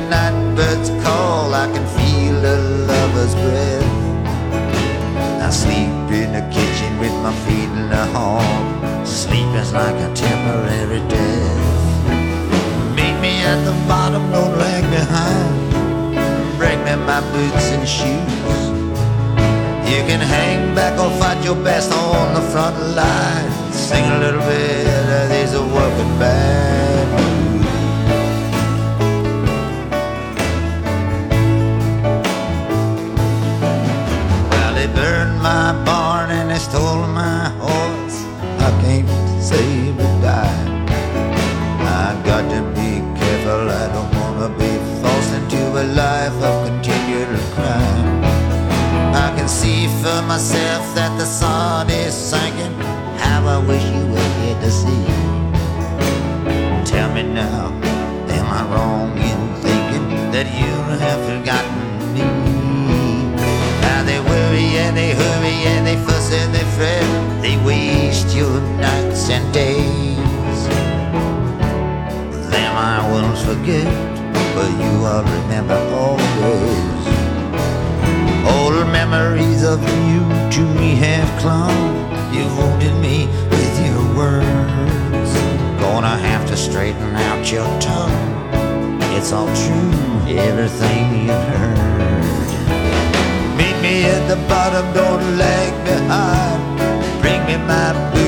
[1.53, 2.57] I can feel a
[2.89, 3.85] lover's breath.
[5.39, 8.41] I sleep in the kitchen with my feet in the hall.
[9.05, 12.05] Sleep is like a temporary death.
[12.95, 16.57] Meet me at the bottom, don't lag behind.
[16.57, 18.61] Bring me my boots and shoes.
[19.85, 23.51] You can hang back or fight your best on the front line.
[23.71, 26.72] Sing a little bit of these working band
[39.53, 40.43] save a.
[42.05, 43.63] I got to be careful.
[43.81, 48.23] I don't wanna be forced into a life of continual crime.
[49.25, 52.75] I can see for myself that the sun is sinking.
[53.23, 55.05] How I wish you were here to see.
[56.91, 57.63] Tell me now,
[58.37, 60.73] am I wrong in thinking that you
[61.03, 61.83] have forgotten
[62.15, 62.27] me?
[63.85, 67.05] Now they worry and they hurry and they fuss and they fret.
[67.45, 68.57] They waste your
[69.23, 70.67] nights and days.
[72.49, 73.85] Them I won't forget,
[74.55, 77.03] but you I'll remember always.
[78.45, 80.21] Old memories of you
[80.51, 82.03] to me have clung.
[82.33, 85.31] You wounded me with your words.
[85.79, 88.51] Gonna have to straighten out your tongue.
[89.15, 92.23] It's all true, everything you've heard.
[93.57, 97.21] Meet me at the bottom, don't lag behind.
[97.21, 98.22] Bring me my boots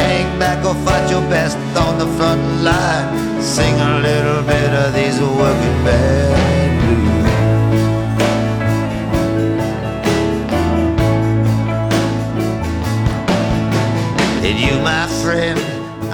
[0.00, 3.06] hang back or fight your best on the front line.
[3.42, 7.30] Sing a little bit of these working band blues.
[14.48, 15.58] In you, my friend,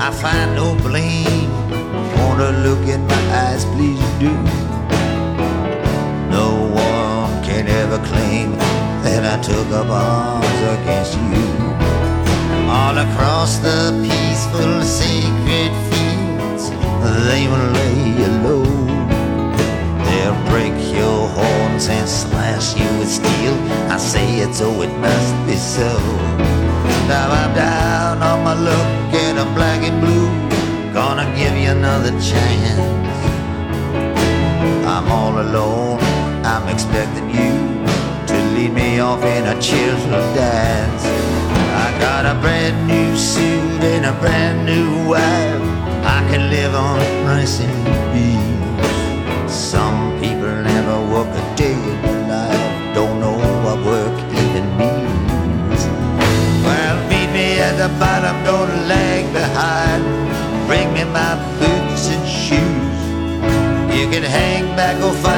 [0.06, 1.50] I find no blame.
[2.18, 4.32] Wanna look in my eyes, please do.
[6.38, 6.48] No
[6.88, 8.48] one can ever claim
[9.04, 11.65] that I took up arms against you.
[12.78, 16.64] All across the peaceful, sacred fields,
[17.28, 18.68] they will lay you low.
[20.04, 23.56] They'll break your horns and slash you with steel.
[23.90, 25.90] I say it so oh, it must be so.
[27.08, 30.28] Now I'm down on my luck and I'm black and blue.
[30.92, 32.80] Gonna give you another chance.
[34.92, 35.98] I'm all alone.
[36.44, 37.52] I'm expecting you
[38.30, 41.15] to lead me off in a cheerful dance.
[41.86, 45.62] I got a brand new suit and a brand new wife.
[46.16, 49.52] I can live on rice and beans.
[49.52, 52.94] Some people never work a day in their life.
[52.98, 55.80] Don't know what work even means.
[56.66, 60.02] Well, meet me at the bottom, don't lag behind.
[60.66, 62.98] Bring me my boots and shoes.
[63.96, 65.35] You can hang back or fight